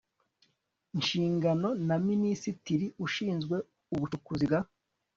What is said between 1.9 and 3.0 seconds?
minisitiri